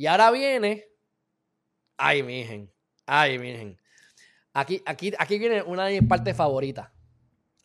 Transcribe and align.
Y 0.00 0.06
ahora 0.06 0.30
viene. 0.30 0.88
Ay, 1.98 2.22
miren. 2.22 2.72
Ay, 3.04 3.38
miren. 3.38 3.78
Aquí, 4.54 4.82
aquí, 4.86 5.12
aquí 5.18 5.38
viene 5.38 5.60
una 5.60 5.84
de 5.84 6.00
mis 6.00 6.08
partes 6.08 6.34
favoritas. 6.34 6.88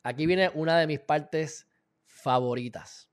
Aquí 0.04 0.26
viene 0.26 0.52
una 0.54 0.78
de 0.78 0.86
mis 0.86 1.00
partes 1.00 1.66
favoritas. 2.06 3.08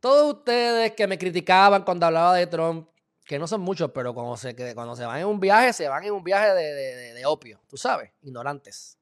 Todos 0.00 0.34
ustedes 0.34 0.92
que 0.92 1.06
me 1.06 1.16
criticaban 1.16 1.82
cuando 1.82 2.04
hablaba 2.04 2.34
de 2.34 2.46
Trump, 2.46 2.90
que 3.24 3.38
no 3.38 3.46
son 3.46 3.62
muchos, 3.62 3.90
pero 3.94 4.12
cuando 4.12 4.36
se, 4.36 4.54
cuando 4.74 4.94
se 4.94 5.06
van 5.06 5.20
en 5.20 5.28
un 5.28 5.40
viaje, 5.40 5.72
se 5.72 5.88
van 5.88 6.04
en 6.04 6.12
un 6.12 6.22
viaje 6.22 6.52
de, 6.52 7.24
opio, 7.24 7.58
tú 7.68 7.78
sabes, 7.78 8.12
ignorantes. 8.20 8.98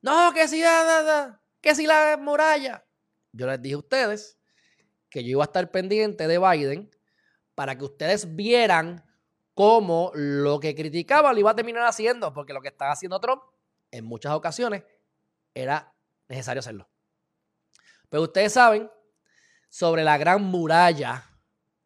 No, 0.00 0.32
que 0.32 0.46
si, 0.46 0.60
da, 0.62 1.42
que 1.60 1.74
si 1.74 1.88
la 1.88 2.16
muralla. 2.20 2.86
Yo 3.32 3.48
les 3.48 3.60
dije 3.60 3.74
a 3.74 3.78
ustedes 3.78 4.38
que 5.12 5.22
yo 5.22 5.32
iba 5.32 5.44
a 5.44 5.44
estar 5.44 5.70
pendiente 5.70 6.26
de 6.26 6.38
Biden 6.38 6.90
para 7.54 7.76
que 7.76 7.84
ustedes 7.84 8.34
vieran 8.34 9.04
cómo 9.52 10.10
lo 10.14 10.58
que 10.58 10.74
criticaba 10.74 11.34
lo 11.34 11.38
iba 11.38 11.50
a 11.50 11.54
terminar 11.54 11.84
haciendo, 11.84 12.32
porque 12.32 12.54
lo 12.54 12.62
que 12.62 12.68
estaba 12.68 12.92
haciendo 12.92 13.20
Trump 13.20 13.42
en 13.90 14.06
muchas 14.06 14.32
ocasiones 14.32 14.84
era 15.52 15.94
necesario 16.28 16.60
hacerlo. 16.60 16.88
Pero 18.08 18.22
ustedes 18.22 18.54
saben 18.54 18.90
sobre 19.68 20.02
la 20.02 20.16
gran 20.16 20.42
muralla, 20.44 21.30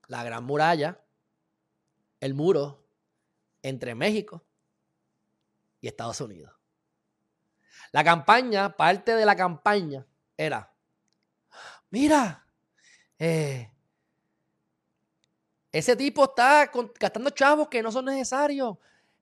la 0.06 0.22
gran 0.22 0.44
muralla, 0.44 1.04
el 2.20 2.32
muro 2.32 2.86
entre 3.60 3.96
México 3.96 4.46
y 5.80 5.88
Estados 5.88 6.20
Unidos. 6.20 6.52
La 7.90 8.04
campaña, 8.04 8.76
parte 8.76 9.16
de 9.16 9.26
la 9.26 9.34
campaña 9.34 10.06
era, 10.36 10.72
mira, 11.90 12.45
eh, 13.18 13.70
ese 15.72 15.96
tipo 15.96 16.24
está 16.24 16.70
gastando 16.98 17.30
chavos 17.30 17.68
que 17.68 17.82
no 17.82 17.92
son 17.92 18.06
necesarios 18.06 18.76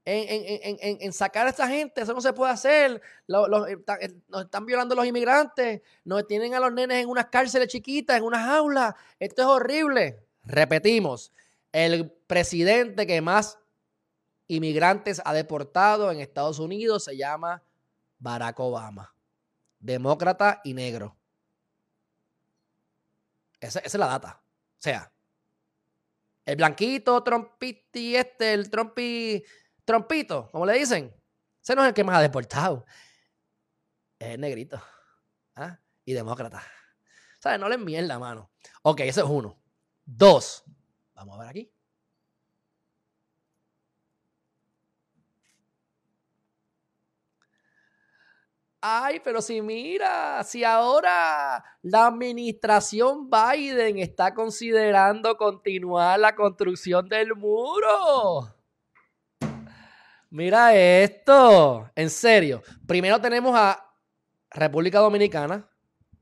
en, 0.05 1.12
sacar 1.12 1.47
a 1.47 1.51
esta 1.51 1.67
gente. 1.69 2.03
Eso 2.03 2.12
no 2.12 2.20
se 2.20 2.33
puede 2.33 2.53
hacer. 2.53 3.03
Eh, 3.27 3.77
eh, 4.01 4.14
nos 4.28 4.45
están 4.45 4.67
violando 4.67 4.95
los 4.95 5.06
inmigrantes. 5.06 5.83
Nos 6.05 6.27
tienen 6.27 6.55
a 6.55 6.61
los 6.61 6.73
nenes 6.73 7.03
en 7.03 7.09
unas 7.09 7.27
cárceles 7.27 7.69
chiquitas, 7.69 8.19
en 8.19 8.25
unas 8.25 8.47
aulas. 8.48 8.95
Esto 9.19 9.42
es 9.42 9.48
horrible. 9.48 10.20
Repetimos, 10.45 11.33
el 11.73 12.11
presidente 12.27 13.06
que 13.06 13.20
más 13.20 13.58
inmigrantes 14.47 15.23
ha 15.25 15.33
deportado 15.33 16.11
en 16.12 16.20
Estados 16.20 16.58
Unidos 16.58 17.05
se 17.05 17.17
llama 17.17 17.62
Barack 18.19 18.61
Obama. 18.61 19.14
Demócrata 19.79 20.61
y 20.64 20.75
negro. 20.75 21.17
Esa, 23.65 23.81
es 23.81 23.95
la 23.95 24.07
data. 24.07 24.43
O 24.43 24.83
sea, 24.83 25.12
el 26.45 26.57
blanquito, 26.57 27.23
Trumpiti, 27.23 28.17
este, 28.17 28.53
el 28.53 28.70
Trumpi 28.70 29.43
Trompito, 29.84 30.51
como 30.51 30.67
le 30.67 30.75
dicen. 30.75 31.15
Ese 31.62 31.75
no 31.75 31.83
es 31.83 31.89
el 31.89 31.95
que 31.95 32.05
más 32.05 32.17
ha 32.17 32.20
deportado. 32.20 32.85
Es 34.19 34.39
negrito. 34.39 34.83
¿ah? 35.57 35.79
Y 36.05 36.12
demócrata. 36.12 36.62
¿Sabes? 37.41 37.59
No 37.59 37.69
le 37.69 37.79
mierda, 37.79 38.19
mano. 38.19 38.51
Ok, 38.83 39.01
ese 39.01 39.20
es 39.20 39.27
uno. 39.27 39.59
Dos. 40.05 40.65
Vamos 41.15 41.37
a 41.37 41.41
ver 41.41 41.48
aquí. 41.48 41.73
Ay, 48.87 49.19
pero 49.25 49.41
si 49.41 49.63
mira, 49.63 50.45
si 50.45 50.63
ahora 50.63 51.65
la 51.81 52.09
administración 52.09 53.31
Biden 53.31 53.99
está 53.99 54.35
considerando 54.35 55.39
continuar 55.39 56.21
la 56.21 56.35
construcción 56.35 57.09
del 57.09 57.35
muro. 57.35 58.55
Mira 60.29 60.75
esto, 60.77 61.91
en 61.95 62.11
serio. 62.11 62.63
Primero 62.86 63.19
tenemos 63.23 63.57
a 63.57 63.91
República 64.51 64.98
Dominicana 64.98 65.67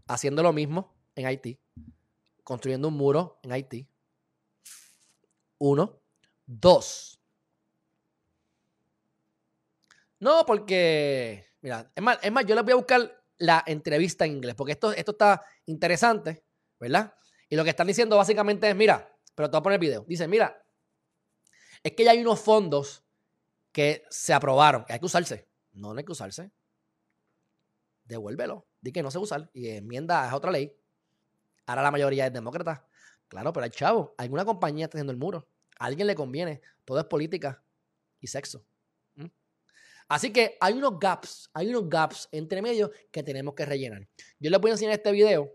haciendo 0.06 0.40
lo 0.40 0.52
mismo 0.52 0.94
en 1.16 1.26
Haití, 1.26 1.58
construyendo 2.44 2.86
un 2.86 2.94
muro 2.94 3.40
en 3.42 3.50
Haití. 3.50 3.88
Uno. 5.58 5.98
Dos. 6.46 7.20
No, 10.20 10.46
porque, 10.46 11.51
mira, 11.62 11.90
es 11.94 12.02
más, 12.02 12.18
es 12.22 12.30
más, 12.30 12.44
yo 12.44 12.54
les 12.54 12.64
voy 12.64 12.72
a 12.72 12.76
buscar 12.76 13.22
la 13.38 13.64
entrevista 13.66 14.24
en 14.24 14.32
inglés, 14.32 14.54
porque 14.54 14.72
esto, 14.72 14.92
esto 14.92 15.12
está 15.12 15.42
interesante, 15.66 16.44
¿verdad? 16.78 17.14
Y 17.48 17.56
lo 17.56 17.64
que 17.64 17.70
están 17.70 17.86
diciendo 17.86 18.16
básicamente 18.16 18.68
es, 18.68 18.76
mira, 18.76 19.12
pero 19.34 19.48
te 19.48 19.56
voy 19.56 19.60
a 19.60 19.62
poner 19.62 19.74
el 19.76 19.80
video. 19.80 20.04
Dice, 20.06 20.28
mira, 20.28 20.62
es 21.82 21.92
que 21.92 22.04
ya 22.04 22.12
hay 22.12 22.20
unos 22.20 22.40
fondos 22.40 23.04
que 23.72 24.04
se 24.10 24.32
aprobaron. 24.32 24.84
Hay 24.88 24.98
que 24.98 25.06
usarse. 25.06 25.48
No, 25.72 25.92
no 25.92 25.98
hay 25.98 26.04
que 26.04 26.12
usarse. 26.12 26.52
Devuélvelo. 28.04 28.66
Di 28.80 28.92
que 28.92 29.02
no 29.02 29.10
se 29.10 29.18
usa 29.18 29.50
y 29.52 29.68
enmienda 29.68 30.28
a 30.28 30.36
otra 30.36 30.50
ley. 30.50 30.76
Ahora 31.66 31.82
la 31.82 31.90
mayoría 31.90 32.26
es 32.26 32.32
demócrata. 32.32 32.86
Claro, 33.28 33.52
pero 33.52 33.64
hay 33.64 33.70
chavo. 33.70 34.14
Alguna 34.18 34.44
compañía 34.44 34.86
está 34.86 35.00
el 35.00 35.16
muro. 35.16 35.48
A 35.78 35.86
alguien 35.86 36.06
le 36.06 36.14
conviene. 36.14 36.60
Todo 36.84 37.00
es 37.00 37.06
política 37.06 37.62
y 38.20 38.26
sexo. 38.26 38.64
Así 40.08 40.32
que 40.32 40.56
hay 40.60 40.74
unos 40.74 40.98
gaps, 40.98 41.50
hay 41.54 41.68
unos 41.68 41.88
gaps 41.88 42.28
entre 42.32 42.60
medio 42.62 42.90
que 43.10 43.22
tenemos 43.22 43.54
que 43.54 43.64
rellenar. 43.64 44.06
Yo 44.38 44.50
les 44.50 44.60
voy 44.60 44.70
a 44.70 44.74
enseñar 44.74 44.94
este 44.94 45.12
video. 45.12 45.50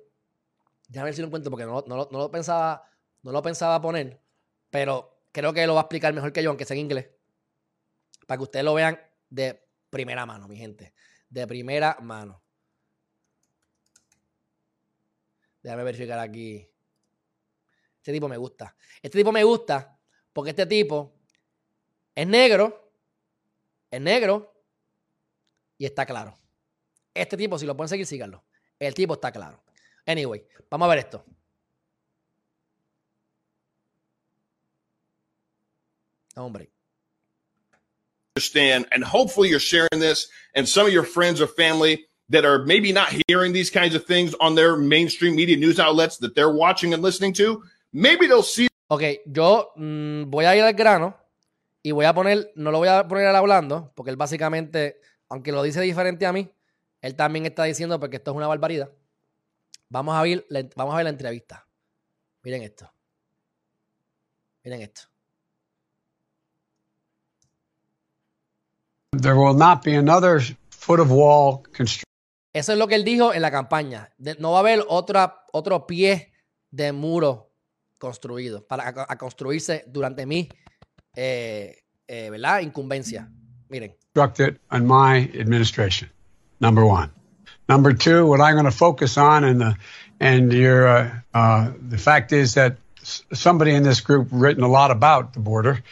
Déjame 0.88 1.06
ver 1.06 1.14
si 1.14 1.22
lo 1.22 1.28
encuentro 1.28 1.52
porque 1.52 1.66
no, 1.66 1.84
no, 1.88 2.08
lo 2.10 2.32
pensaba, 2.32 2.90
no 3.24 3.32
lo 3.32 3.42
pensaba 3.42 3.82
poner. 3.82 4.22
Pero 4.70 5.22
creo 5.32 5.54
que 5.54 5.68
lo 5.68 5.76
va 5.76 5.82
a 5.82 5.84
explicar 5.84 6.14
mejor 6.14 6.32
que 6.32 6.42
yo, 6.42 6.50
aunque 6.50 6.66
sea 6.66 6.76
en 6.76 6.82
inglés 6.82 7.10
para 8.28 8.38
que 8.38 8.44
ustedes 8.44 8.66
lo 8.66 8.76
vean 8.76 9.00
de 9.30 9.68
primera 9.90 10.26
mano, 10.26 10.48
mi 10.48 10.58
gente. 10.58 10.94
De 11.30 11.48
primera 11.48 11.98
mano. 12.02 12.44
Déjame 15.64 15.84
verificar 15.84 16.20
aquí. 16.20 16.70
Este 17.98 18.12
tipo 18.12 18.28
me 18.28 18.38
gusta. 18.38 18.76
Este 19.02 19.18
tipo 19.18 19.32
me 19.32 19.44
gusta 19.44 20.00
porque 20.32 20.52
este 20.52 20.66
tipo 20.66 21.20
es 22.14 22.28
negro, 22.28 22.87
es 23.92 24.02
negro 24.02 24.54
y 25.78 25.86
está 25.86 26.06
claro. 26.06 26.38
Este 27.14 27.38
tipo, 27.38 27.58
si 27.58 27.66
lo 27.66 27.76
pueden 27.76 27.90
seguir, 27.90 28.06
síganlo. 28.06 28.44
El 28.80 28.94
tipo 28.94 29.16
está 29.16 29.32
claro. 29.32 29.64
Anyway, 30.06 30.46
vamos 30.70 30.86
a 30.86 30.90
ver 30.90 31.00
esto. 31.00 31.26
Hombre 36.36 36.70
understand, 38.38 38.86
and 38.92 39.04
hopefully 39.04 39.50
you're 39.50 39.60
sharing 39.60 40.00
this, 40.00 40.28
and 40.54 40.70
some 40.70 40.86
of 40.86 40.94
your 40.94 41.04
friends 41.04 41.42
or 41.42 41.48
family 41.48 42.06
that 42.30 42.46
are 42.46 42.64
maybe 42.66 42.94
not 42.94 43.10
hearing 43.28 43.52
these 43.52 43.72
kinds 43.72 43.96
of 43.96 44.06
things 44.06 44.36
on 44.40 44.54
their 44.54 44.78
mainstream 44.78 45.36
media 45.36 45.58
news 45.58 45.80
outlets 45.80 46.18
that 46.18 46.36
they're 46.36 46.54
watching 46.54 46.94
and 46.94 47.02
listening 47.02 47.34
to, 47.34 47.64
maybe 47.92 48.28
they'll 48.28 48.44
see. 48.44 48.68
Ok, 48.92 49.22
yo 49.26 49.72
mmm, 49.76 50.30
voy 50.30 50.46
a 50.46 50.56
ir 50.56 50.64
al 50.64 50.74
grano 50.74 51.16
y 51.88 51.92
voy 51.92 52.04
a 52.04 52.14
poner, 52.14 52.52
no 52.56 52.70
lo 52.70 52.80
voy 52.80 52.90
a 52.90 53.08
poner 53.08 53.28
al 53.28 53.36
hablando, 53.38 53.94
porque 53.96 54.10
él 54.10 54.18
básicamente, 54.18 55.00
aunque 55.30 55.54
lo 55.54 55.64
dice 55.64 55.80
diferente 55.80 56.26
a 56.26 56.34
mí, 56.34 56.52
él 57.00 57.16
también 57.16 57.46
está 57.46 57.64
diciendo 57.64 57.98
porque 57.98 58.18
esto 58.18 58.32
es 58.32 58.36
una 58.36 58.48
barbaridad. 58.48 58.92
Vamos 59.88 60.14
a 60.14 60.22
ver, 60.22 60.46
vamos 60.76 60.94
a 60.94 60.98
ver 60.98 61.06
la 61.06 61.12
entrevista. 61.12 61.66
Miren 62.44 62.64
esto. 62.64 62.92
Miren 64.66 64.82
esto. 64.82 65.04
There 69.22 69.36
will 69.36 69.58
not 69.58 69.82
be 69.86 69.96
another 69.96 70.42
foot 70.70 71.00
of 71.00 71.10
wall 71.10 71.64
Eso 72.52 72.74
es 72.74 72.78
lo 72.78 72.90
que 72.90 72.96
él 72.96 73.06
dijo 73.06 73.34
en 73.34 73.42
la 73.42 73.50
campaña. 73.50 74.14
no 74.40 74.52
va 74.52 74.58
a 74.58 74.60
haber 74.60 74.84
otra, 74.90 75.46
otro 75.54 75.88
pie 75.88 76.34
de 76.70 76.92
muro 76.92 77.54
construido 77.98 78.68
para 78.68 78.90
a, 78.90 79.18
construirse 79.18 79.86
durante 79.88 80.26
mi 80.26 80.50
eh, 81.18 81.76
eh, 82.08 82.30
¿verdad? 82.30 82.62
incumbencia. 82.62 83.28
Miren. 83.70 83.92
Constructed 84.14 84.60
on 84.72 84.86
my 84.86 85.30
administration. 85.38 86.10
Number 86.60 86.86
one. 86.86 87.12
Number 87.68 87.94
two, 87.94 88.26
what 88.26 88.40
I'm 88.40 88.54
going 88.54 88.66
to 88.66 88.72
focus 88.72 89.18
on, 89.18 89.44
and 89.44 89.60
the 89.60 89.76
and 90.22 90.54
your 90.54 90.88
uh, 90.88 91.12
uh, 91.34 91.72
the 91.90 91.98
fact 91.98 92.32
is 92.32 92.54
that 92.54 92.78
somebody 93.34 93.76
in 93.76 93.84
this 93.84 94.00
group 94.00 94.30
written 94.32 94.64
a 94.64 94.70
lot 94.70 94.90
about 94.90 95.34
the 95.34 95.40
border. 95.40 95.84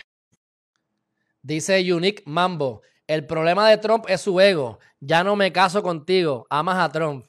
Dice 1.45 1.81
Unique 1.83 2.23
Mambo. 2.25 2.81
El 3.07 3.25
problema 3.25 3.69
de 3.69 3.77
Trump 3.77 4.05
es 4.07 4.21
su 4.21 4.39
ego. 4.39 4.79
Ya 4.99 5.23
no 5.23 5.35
me 5.35 5.51
caso 5.51 5.83
contigo. 5.83 6.47
Amas 6.49 6.77
a 6.77 6.89
Trump. 6.89 7.25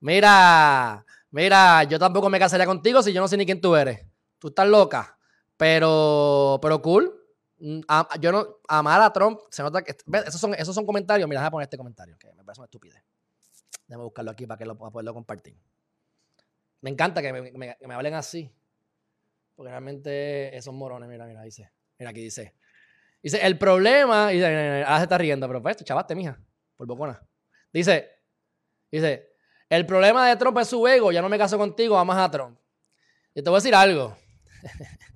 Mira, 0.00 1.04
mira, 1.30 1.84
yo 1.84 1.98
tampoco 1.98 2.30
me 2.30 2.38
casaría 2.38 2.64
contigo 2.64 3.02
si 3.02 3.12
yo 3.12 3.20
no 3.20 3.28
sé 3.28 3.36
ni 3.36 3.44
quién 3.44 3.60
tú 3.60 3.76
eres. 3.76 4.06
Tú 4.38 4.48
estás 4.48 4.66
loca. 4.66 5.18
Pero, 5.58 6.58
pero 6.62 6.80
cool. 6.80 7.19
Mm, 7.60 7.80
yo 8.20 8.32
no, 8.32 8.56
amar 8.68 9.02
a 9.02 9.12
Trump, 9.12 9.40
se 9.50 9.62
nota 9.62 9.82
que. 9.82 9.94
Esos 10.26 10.40
son, 10.40 10.54
esos 10.54 10.74
son 10.74 10.86
comentarios. 10.86 11.28
Mira, 11.28 11.40
déjame 11.40 11.52
poner 11.52 11.64
este 11.64 11.76
comentario, 11.76 12.16
que 12.18 12.32
me 12.32 12.42
parece 12.42 12.60
una 12.60 12.66
estupidez. 12.66 13.02
Déjame 13.86 14.04
buscarlo 14.04 14.30
aquí 14.30 14.46
para 14.46 14.58
que 14.58 14.64
lo 14.64 14.76
pueda 14.76 14.90
poderlo 14.90 15.12
compartir. 15.12 15.56
Me 16.80 16.90
encanta 16.90 17.20
que 17.20 17.32
me, 17.32 17.94
hablen 17.94 18.14
así. 18.14 18.50
porque 19.54 19.70
realmente 19.70 20.56
esos 20.56 20.72
morones, 20.72 21.08
mira, 21.08 21.26
mira, 21.26 21.42
dice. 21.42 21.70
Mira, 21.98 22.10
aquí 22.10 22.22
dice. 22.22 22.54
Dice, 23.22 23.44
el 23.44 23.58
problema, 23.58 24.28
dice, 24.28 24.84
ah, 24.86 24.96
se 24.96 25.02
está 25.02 25.18
riendo, 25.18 25.46
pero 25.46 25.60
pues, 25.60 25.76
chavaste, 25.84 26.14
mija, 26.14 26.40
por 26.76 26.86
bocona. 26.86 27.22
Dice, 27.70 28.08
dice, 28.90 29.34
el 29.68 29.84
problema 29.84 30.26
de 30.26 30.36
Trump 30.36 30.56
es 30.58 30.68
su 30.68 30.86
ego, 30.88 31.12
ya 31.12 31.20
no 31.20 31.28
me 31.28 31.36
caso 31.36 31.58
contigo, 31.58 31.96
vamos 31.96 32.16
a 32.16 32.30
Trump. 32.30 32.58
Y 33.34 33.42
te 33.42 33.50
voy 33.50 33.58
a 33.58 33.60
decir 33.60 33.74
algo. 33.74 34.16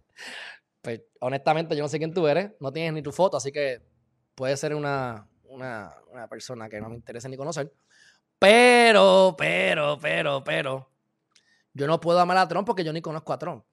pues, 0.85 1.01
honestamente, 1.21 1.75
yo 1.75 1.83
no 1.83 1.89
sé 1.89 1.97
quién 1.97 2.13
tú 2.13 2.29
eres, 2.29 2.53
no 2.61 2.71
tienes 2.71 2.93
ni 2.93 3.01
tu 3.01 3.11
foto, 3.11 3.39
así 3.39 3.51
que 3.51 3.81
puede 4.35 4.55
ser 4.59 4.75
una, 4.75 5.27
una, 5.45 5.95
una 6.13 6.29
persona 6.29 6.69
que 6.69 6.79
no 6.79 6.91
me 6.91 6.97
interesa 6.97 7.27
ni 7.27 7.39
conocer. 7.39 7.73
Pero, 8.39 9.35
pero, 9.37 9.99
pero, 9.99 10.45
pero, 10.45 10.91
yo 11.73 11.87
no 11.87 11.99
puedo 11.99 12.21
amar 12.21 12.37
a 12.37 12.47
Trump 12.47 12.67
porque 12.67 12.85
yo 12.85 12.93
ni 12.93 13.01
conozco 13.01 13.33
a 13.33 13.39
Trump. 13.39 13.65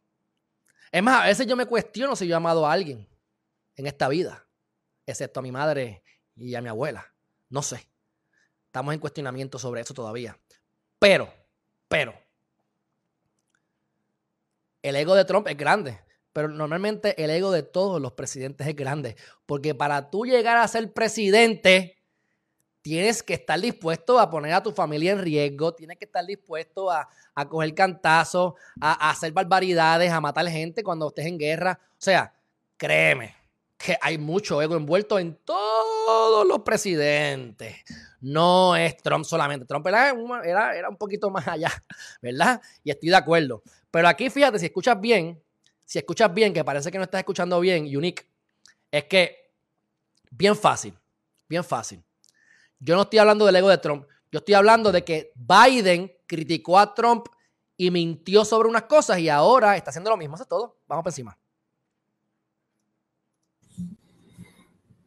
Es 0.89 1.03
más, 1.03 1.23
a 1.23 1.27
veces 1.27 1.45
yo 1.45 1.57
me 1.57 1.65
cuestiono 1.65 2.15
si 2.15 2.27
yo 2.27 2.33
he 2.33 2.37
amado 2.37 2.65
a 2.65 2.71
alguien 2.71 3.05
en 3.75 3.87
esta 3.87 4.07
vida, 4.07 4.47
excepto 5.05 5.41
a 5.41 5.43
mi 5.43 5.51
madre 5.51 6.03
y 6.37 6.55
a 6.55 6.61
mi 6.61 6.69
abuela. 6.69 7.13
No 7.49 7.61
sé. 7.61 7.89
Estamos 8.67 8.93
en 8.93 9.01
cuestionamiento 9.01 9.59
sobre 9.59 9.81
eso 9.81 9.93
todavía. 9.93 10.39
Pero, 10.97 11.29
pero, 11.89 12.13
el 14.81 14.95
ego 14.95 15.13
de 15.13 15.25
Trump 15.25 15.49
es 15.49 15.57
grande. 15.57 15.99
Pero 16.33 16.47
normalmente 16.47 17.21
el 17.23 17.29
ego 17.29 17.51
de 17.51 17.63
todos 17.63 18.01
los 18.01 18.13
presidentes 18.13 18.67
es 18.67 18.75
grande. 18.75 19.15
Porque 19.45 19.75
para 19.75 20.09
tú 20.09 20.25
llegar 20.25 20.57
a 20.57 20.67
ser 20.67 20.93
presidente, 20.93 22.01
tienes 22.81 23.21
que 23.21 23.35
estar 23.35 23.59
dispuesto 23.59 24.19
a 24.19 24.29
poner 24.29 24.53
a 24.53 24.63
tu 24.63 24.71
familia 24.71 25.11
en 25.11 25.19
riesgo, 25.19 25.73
tienes 25.73 25.97
que 25.97 26.05
estar 26.05 26.25
dispuesto 26.25 26.89
a, 26.89 27.07
coger 27.49 27.73
cantazos, 27.73 28.53
a, 28.79 29.09
hacer 29.09 29.31
barbaridades, 29.31 30.11
a 30.11 30.21
matar 30.21 30.47
gente 30.47 30.83
cuando 30.83 31.07
estés 31.07 31.25
en 31.25 31.37
guerra. 31.37 31.79
O 31.91 31.95
sea, 31.97 32.33
créeme 32.77 33.35
que 33.77 33.97
hay 34.01 34.17
mucho 34.17 34.61
ego 34.61 34.75
envuelto 34.75 35.17
en 35.19 35.37
todos 35.43 36.45
los 36.47 36.59
presidentes. 36.59 37.77
No 38.19 38.75
es 38.75 38.97
Trump 38.97 39.25
solamente. 39.25 39.65
Trump 39.65 39.87
era, 39.87 40.13
era 40.75 40.89
un 40.89 40.97
poquito 40.97 41.29
más 41.29 41.47
allá, 41.47 41.71
¿verdad? 42.21 42.61
Y 42.83 42.91
estoy 42.91 43.09
de 43.09 43.15
acuerdo. 43.15 43.63
Pero 43.89 44.07
aquí 44.07 44.29
fíjate, 44.29 44.59
si 44.59 44.67
escuchas 44.67 44.99
bien, 44.99 45.41
si 45.91 45.99
escuchas 45.99 46.33
bien, 46.33 46.53
que 46.53 46.63
parece 46.63 46.89
que 46.89 46.97
no 46.97 47.03
estás 47.03 47.19
escuchando 47.19 47.59
bien, 47.59 47.83
Unique, 47.83 48.25
es 48.89 49.03
que 49.03 49.51
bien 50.29 50.55
fácil, 50.55 50.97
bien 51.49 51.65
fácil. 51.65 52.01
Yo 52.79 52.95
no 52.95 53.01
estoy 53.01 53.19
hablando 53.19 53.45
del 53.45 53.57
ego 53.57 53.67
de 53.67 53.77
Trump. 53.77 54.05
Yo 54.31 54.39
estoy 54.39 54.53
hablando 54.53 54.89
de 54.93 55.03
que 55.03 55.33
Biden 55.35 56.09
criticó 56.27 56.79
a 56.79 56.95
Trump 56.95 57.25
y 57.75 57.91
mintió 57.91 58.45
sobre 58.45 58.69
unas 58.69 58.83
cosas 58.83 59.19
y 59.19 59.27
ahora 59.27 59.75
está 59.75 59.89
haciendo 59.89 60.09
lo 60.09 60.15
mismo. 60.15 60.35
Eso 60.35 60.43
es 60.43 60.47
todo. 60.47 60.77
Vamos 60.87 61.03
por 61.03 61.11
encima. 61.11 61.37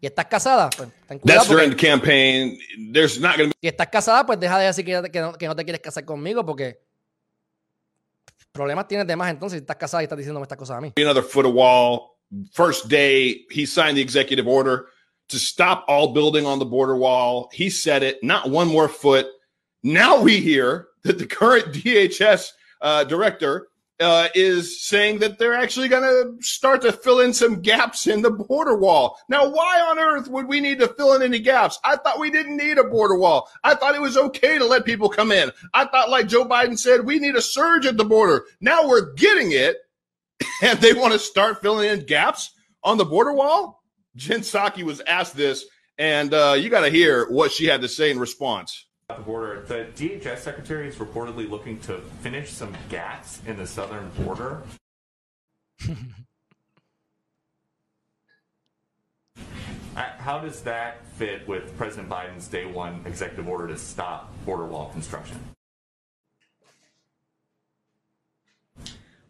¿Y 0.03 0.07
estás 0.07 0.27
casada? 0.27 0.69
Pues 0.69 0.91
ten 1.09 1.19
cuidado. 1.19 1.77
campaign. 1.81 2.59
There's 2.93 3.19
not 3.19 3.39
be... 3.39 3.51
Si 3.59 3.69
estás 3.69 3.89
casada, 3.89 4.27
pues 4.27 4.39
deja 4.39 4.59
de 4.59 4.67
decir 4.67 4.85
que, 4.85 5.21
no, 5.23 5.33
que 5.33 5.47
no 5.47 5.57
te 5.57 5.65
quieres 5.65 5.81
casar 5.81 6.05
conmigo 6.05 6.45
porque 6.45 6.79
problemas 8.55 8.87
tienes 8.87 9.07
de 9.07 9.17
más 9.17 9.31
entonces 9.31 9.59
si 9.59 9.63
estás 9.63 9.77
casada 9.77 10.03
y 10.03 10.05
estás 10.05 10.19
diciéndome 10.19 10.45
estas 10.45 10.59
cosas 10.59 10.79
a 10.79 10.81
mí. 10.81 10.93
Another 10.97 11.23
foot 11.23 11.45
of 11.45 11.53
wall. 11.55 12.13
First 12.53 12.89
day, 12.89 13.47
he 13.51 13.67
signed 13.67 13.97
the 13.97 14.01
executive 14.01 14.49
order. 14.49 14.87
to 15.29 15.39
stop 15.39 15.85
all 15.89 16.13
building 16.13 16.47
on 16.47 16.59
the 16.59 16.65
border 16.65 16.97
wall. 16.97 17.49
He 17.53 17.71
said 17.71 18.03
it, 18.03 18.23
not 18.23 18.51
one 18.51 18.69
more 18.69 18.89
foot. 18.89 19.27
Now 19.83 20.21
we 20.21 20.41
hear 20.41 20.89
that 21.03 21.19
the 21.19 21.27
current 21.27 21.67
DHS 21.73 22.51
uh, 22.81 23.05
director 23.05 23.69
uh, 24.01 24.29
is 24.35 24.85
saying 24.85 25.21
that 25.21 25.39
they're 25.39 25.55
actually 25.55 25.89
going 25.89 26.03
to 26.03 26.43
start 26.43 26.83
to 26.83 26.93
fill 26.93 27.21
in 27.21 27.33
some 27.33 27.63
gaps 27.63 28.07
in 28.07 28.23
the 28.23 28.31
border 28.31 28.77
wall. 28.77 29.17
Now, 29.29 29.49
why 29.49 29.81
on 29.81 29.99
earth 29.99 30.29
would 30.29 30.49
we 30.49 30.61
need 30.61 30.81
to 30.81 30.89
fill 30.89 31.15
in 31.15 31.23
any 31.23 31.39
gaps? 31.39 31.79
I 31.85 31.97
thought 31.97 32.19
we 32.19 32.31
didn't 32.31 32.57
need 32.57 32.79
a 32.79 32.85
border 32.85 33.17
wall. 33.17 33.49
I 33.63 33.75
thought 33.75 33.95
it 33.95 34.01
was 34.01 34.17
okay 34.17 34.59
to 34.59 34.65
let 34.65 34.85
people 34.85 35.09
come 35.09 35.31
in. 35.31 35.53
I 35.73 35.85
thought, 35.87 36.11
like 36.11 36.27
Joe 36.27 36.45
Biden 36.45 36.79
said, 36.79 37.05
we 37.05 37.19
need 37.19 37.37
a 37.37 37.43
surge 37.43 37.87
at 37.87 37.97
the 37.97 38.05
border. 38.05 38.45
Now 38.61 38.87
we're 38.89 39.13
getting 39.15 39.53
it, 39.53 39.77
and 40.63 40.79
they 40.81 40.93
want 40.93 41.13
to 41.13 41.19
start 41.19 41.63
filling 41.63 41.89
in 41.89 42.05
gaps 42.05 42.51
on 42.83 42.99
the 42.99 43.05
border 43.05 43.33
wall? 43.33 43.83
Jen 44.17 44.41
Psaki 44.41 44.83
was 44.83 45.01
asked 45.07 45.37
this, 45.37 45.65
and 45.99 46.33
uh, 46.33 46.55
you 46.59 46.69
got 46.69 46.83
to 46.83 46.91
hear 46.91 47.29
what 47.31 47.51
she 47.51 47.67
had 47.67 47.81
to 47.81 47.89
say 47.89 48.11
in 48.11 48.19
response. 48.19 48.87
At 49.11 49.19
the 49.19 49.23
border, 49.23 49.65
the 49.69 49.87
DHS 49.97 50.39
secretary 50.39 50.89
is 50.89 50.97
reportedly 50.97 51.49
looking 51.49 51.79
to 51.81 51.99
finish 52.23 52.51
some 52.51 52.75
gaps 52.89 53.43
in 53.47 53.59
the 53.59 53.67
southern 53.67 54.11
border. 54.21 54.63
Uh, 59.97 60.03
how 60.19 60.41
does 60.41 60.61
that 60.63 61.07
fit 61.19 61.47
with 61.47 61.77
President 61.77 62.09
Biden's 62.09 62.49
day 62.49 62.65
one 62.65 63.01
executive 63.07 63.47
order 63.47 63.69
to 63.69 63.79
stop 63.79 64.33
border 64.45 64.67
wall 64.67 64.91
construction? 64.91 65.39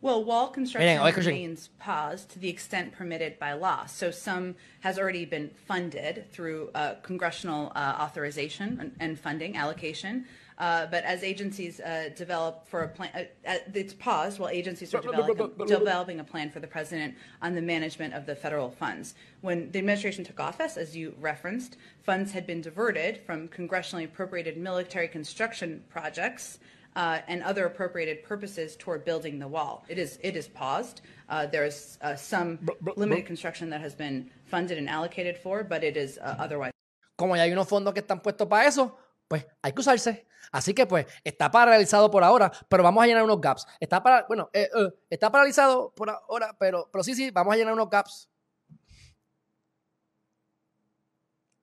Well, 0.04 0.22
wall 0.22 0.48
construction 0.48 1.02
remains 1.16 1.70
paused 1.78 2.28
to 2.32 2.38
the 2.38 2.50
extent 2.50 2.92
permitted 2.92 3.38
by 3.38 3.54
law. 3.54 3.86
So 3.86 4.10
some 4.10 4.54
has 4.80 4.98
already 4.98 5.24
been 5.24 5.48
funded 5.66 6.30
through 6.30 6.68
uh, 6.74 6.96
congressional 7.02 7.72
uh, 7.74 7.96
authorization 8.00 8.76
and, 8.78 8.92
and, 9.00 9.18
funding 9.18 9.56
allocation. 9.56 10.26
Uh, 10.58 10.84
but 10.88 11.04
as 11.04 11.22
agencies 11.22 11.80
uh, 11.80 12.10
develop 12.14 12.68
for 12.68 12.82
a 12.82 12.88
plan, 12.88 13.12
uh, 13.14 13.50
uh, 13.50 13.56
it's 13.72 13.94
paused 13.94 14.38
while 14.38 14.50
agencies 14.50 14.94
are 14.94 15.00
developing, 15.00 15.66
developing 15.66 16.20
a 16.20 16.24
plan 16.24 16.50
for 16.50 16.60
the 16.60 16.66
president 16.66 17.14
on 17.40 17.54
the 17.54 17.62
management 17.62 18.12
of 18.12 18.26
the 18.26 18.36
federal 18.36 18.70
funds. 18.70 19.14
When 19.40 19.70
the 19.70 19.78
administration 19.78 20.22
took 20.22 20.38
office, 20.38 20.76
as 20.76 20.94
you 20.94 21.14
referenced, 21.18 21.78
funds 22.02 22.30
had 22.30 22.46
been 22.46 22.60
diverted 22.60 23.22
from 23.24 23.48
congressionally 23.48 24.04
appropriated 24.04 24.58
military 24.58 25.08
construction 25.08 25.82
projects 25.88 26.58
uh, 26.96 27.18
and 27.28 27.42
other 27.42 27.66
appropriated 27.66 28.22
purposes 28.22 28.76
toward 28.76 29.04
building 29.04 29.38
the 29.38 29.48
wall. 29.48 29.84
It 29.88 29.98
is 29.98 30.18
it 30.22 30.36
is 30.36 30.48
paused. 30.48 31.02
Uh, 31.28 31.46
there 31.46 31.64
is 31.64 31.98
uh, 32.02 32.14
some 32.16 32.58
limited 32.96 33.26
construction 33.26 33.70
that 33.70 33.80
has 33.80 33.94
been 33.94 34.30
funded 34.44 34.78
and 34.78 34.88
allocated 34.88 35.36
for, 35.38 35.64
but 35.64 35.82
it 35.82 35.96
is 35.96 36.18
uh, 36.18 36.36
otherwise. 36.38 36.72
Como 37.16 37.36
ya 37.36 37.42
hay 37.42 37.52
unos 37.52 37.68
fondos 37.68 37.94
que 37.94 38.02
están 38.02 38.20
puestos 38.20 38.48
para 38.48 38.66
eso, 38.66 38.96
pues 39.28 39.44
hay 39.62 39.72
que 39.72 39.80
usarse. 39.80 40.26
Así 40.52 40.74
que 40.74 40.86
pues 40.86 41.06
está 41.24 41.50
paralizado 41.50 42.10
por 42.10 42.22
ahora, 42.22 42.52
pero 42.68 42.82
vamos 42.82 43.02
a 43.02 43.06
llenar 43.06 43.24
unos 43.24 43.40
gaps. 43.40 43.66
Está 43.80 44.02
para, 44.02 44.24
bueno, 44.26 44.50
eh, 44.52 44.68
eh, 44.74 44.90
está 45.10 45.30
paralizado 45.30 45.92
por 45.94 46.10
ahora, 46.10 46.56
pero, 46.58 46.88
pero 46.92 47.02
sí, 47.02 47.14
sí, 47.14 47.30
vamos 47.30 47.54
a 47.54 47.56
llenar 47.56 47.74
unos 47.74 47.88
gaps. 47.88 48.28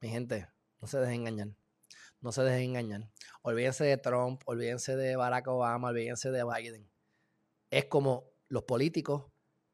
Mi 0.01 0.09
gente, 0.09 0.47
no 0.81 0.87
se 0.87 0.99
dejen 0.99 1.27
engañar. 1.27 1.47
No 2.21 2.31
se 2.31 2.43
dejen 2.43 2.75
engañar. 2.75 3.09
Olvídense 3.43 3.83
de 3.83 3.97
Trump, 3.97 4.41
olvídense 4.45 4.95
de 4.95 5.15
Barack 5.15 5.47
Obama, 5.47 5.89
olvídense 5.89 6.31
de 6.31 6.43
Biden. 6.43 6.89
Es 7.69 7.85
como 7.85 8.31
los 8.47 8.63
políticos 8.63 9.25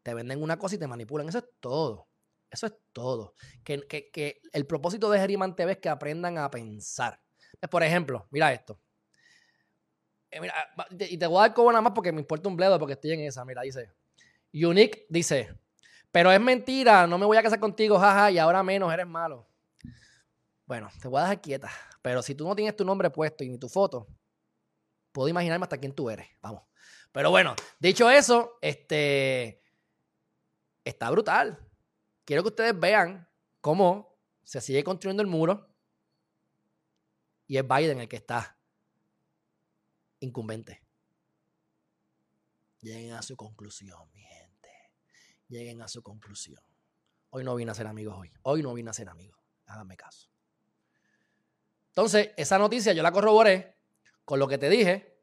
te 0.04 0.14
venden 0.14 0.42
una 0.42 0.58
cosa 0.58 0.76
y 0.76 0.78
te 0.78 0.88
manipulan. 0.88 1.28
Eso 1.28 1.40
es 1.40 1.46
todo. 1.60 2.08
Eso 2.50 2.68
es 2.68 2.74
todo. 2.94 3.34
Que, 3.64 4.42
el 4.54 4.66
propósito 4.66 5.10
de 5.10 5.20
Geriman 5.20 5.56
TV 5.56 5.74
es 5.74 5.78
que 5.80 5.90
aprendan 5.90 6.38
a 6.38 6.50
pensar. 6.50 7.20
Por 7.70 7.84
ejemplo, 7.84 8.28
mira 8.32 8.54
esto. 8.54 8.80
Eh, 10.32 10.40
y 11.10 11.18
te 11.18 11.28
voy 11.28 11.40
a 11.40 11.42
dar 11.42 11.54
como 11.54 11.72
nada 11.72 11.82
más 11.82 11.94
porque 11.94 12.12
me 12.12 12.22
importa 12.22 12.48
un 12.48 12.56
bledo 12.56 12.80
porque 12.80 12.94
estoy 12.94 13.12
en 13.12 13.22
esa. 13.22 13.44
Mira, 13.44 13.64
dice. 13.64 13.92
Unique 14.54 15.06
dice, 15.10 15.54
pero 16.12 16.32
es 16.32 16.40
mentira, 16.40 17.06
no 17.06 17.18
me 17.18 17.26
voy 17.26 17.38
a 17.38 17.44
casar 17.44 17.60
contigo, 17.60 18.00
jaja, 18.00 18.32
y 18.32 18.40
ahora 18.40 18.64
menos, 18.64 18.92
eres 18.94 19.08
malo. 19.08 19.47
Bueno, 20.68 20.90
te 21.02 21.08
voy 21.08 21.20
a 21.20 21.24
dejar 21.24 21.42
quieta. 21.42 21.72
Pero 22.02 22.22
si 22.22 22.36
tú 22.36 22.46
no 22.46 22.56
tienes 22.56 22.76
tu 22.76 22.86
nombre 22.86 23.10
puesto 23.10 23.44
y 23.44 23.50
ni 23.50 23.58
tu 23.58 23.70
foto, 23.70 24.08
puedo 25.14 25.30
imaginarme 25.30 25.64
hasta 25.64 25.78
quién 25.78 25.94
tú 25.94 26.10
eres. 26.10 26.28
Vamos. 26.42 26.64
Pero 27.14 27.32
bueno, 27.32 27.56
dicho 27.80 28.10
eso, 28.10 28.60
este 28.62 29.64
está 30.84 31.10
brutal. 31.10 31.58
Quiero 32.26 32.44
que 32.44 32.50
ustedes 32.50 32.78
vean 32.78 33.28
cómo 33.62 34.20
se 34.44 34.62
sigue 34.62 34.84
construyendo 34.84 35.22
el 35.22 35.28
muro 35.28 35.74
y 37.48 37.58
es 37.58 37.68
Biden 37.68 38.02
el 38.02 38.10
que 38.10 38.18
está 38.18 38.60
incumbente. 40.20 40.84
Lleguen 42.82 43.14
a 43.14 43.22
su 43.22 43.38
conclusión, 43.38 44.12
mi 44.12 44.22
gente. 44.22 44.70
Lleguen 45.48 45.82
a 45.82 45.88
su 45.88 46.04
conclusión. 46.04 46.62
Hoy 47.30 47.46
no 47.46 47.56
vine 47.56 47.72
a 47.72 47.74
ser 47.74 47.88
amigos 47.88 48.16
hoy. 48.18 48.32
Hoy 48.44 48.62
no 48.62 48.74
vine 48.74 48.90
a 48.90 48.94
ser 48.94 49.10
amigos. 49.10 49.40
Háganme 49.66 49.96
caso. 49.96 50.30
Entonces, 51.98 52.30
esa 52.38 52.60
noticia 52.60 52.94
yo 52.94 53.01
la 53.01 53.12
corroboré 53.12 53.75
con 54.24 54.38
lo 54.38 54.48
que 54.48 54.60
te 54.60 54.70
dije 54.70 55.18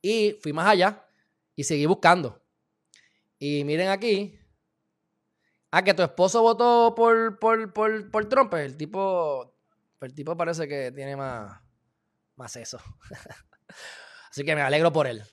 y 0.00 0.38
fui 0.40 0.52
más 0.52 0.68
allá 0.68 1.04
y 1.56 1.64
seguí 1.64 1.84
buscando. 1.84 2.40
Y 3.40 3.64
miren 3.64 3.88
aquí. 3.88 4.38
Ah, 5.72 5.82
que 5.82 5.92
tu 5.92 6.04
esposo 6.04 6.42
votó 6.42 6.94
por, 6.94 7.40
por, 7.40 7.72
por, 7.72 8.28
Trump. 8.28 8.54
El 8.54 8.76
tipo, 8.76 9.52
el 10.00 10.14
tipo 10.14 10.36
parece 10.36 10.68
que 10.68 10.92
tiene 10.92 11.16
más, 11.16 11.60
más 12.36 12.54
eso. 12.54 12.80
Así 14.30 14.44
que 14.44 14.54
me 14.54 14.62
alegro 14.62 14.92
por 14.92 15.08
él. 15.08 15.24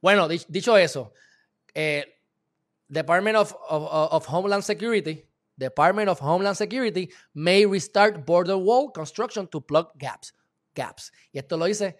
Bueno, 0.00 0.28
dicho 0.28 0.78
eso, 0.78 1.12
eh, 1.74 2.22
Department 2.88 3.36
of, 3.36 3.54
of 3.68 4.26
Homeland 4.32 4.62
Security, 4.62 5.25
Department 5.56 6.08
of 6.08 6.20
Homeland 6.20 6.56
Security 6.56 7.10
may 7.32 7.64
restart 7.66 8.24
border 8.26 8.56
wall 8.56 8.92
construction 8.92 9.46
to 9.48 9.60
plug 9.60 9.90
gaps. 9.96 10.34
Gaps. 10.74 11.12
Y 11.32 11.38
esto 11.38 11.56
lo 11.56 11.64
dice 11.64 11.96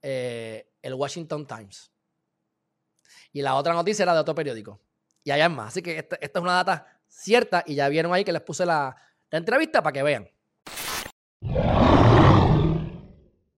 eh, 0.00 0.68
el 0.82 0.94
Washington 0.94 1.46
Times. 1.46 1.90
Y 3.32 3.42
la 3.42 3.54
otra 3.54 3.74
noticia 3.74 4.04
era 4.04 4.14
de 4.14 4.20
otro 4.20 4.34
periódico. 4.34 4.80
Y 5.24 5.30
allá 5.30 5.46
es 5.46 5.50
más. 5.50 5.68
Así 5.68 5.82
que 5.82 5.98
esta, 5.98 6.16
es 6.16 6.30
una 6.34 6.54
data 6.54 6.86
cierta 7.08 7.64
y 7.66 7.74
ya 7.74 7.88
vieron 7.88 8.12
ahí 8.12 8.24
que 8.24 8.32
les 8.32 8.42
puse 8.42 8.64
la, 8.64 8.94
la 9.30 9.38
entrevista 9.38 9.82
para 9.82 9.92
que 9.92 10.02
vean. 10.02 10.30